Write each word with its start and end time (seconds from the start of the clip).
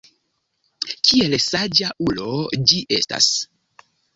Kiel 1.09 1.35
saĝa 1.49 1.91
ulo 2.09 2.33
ĝi 2.73 2.83
estas! 3.01 3.29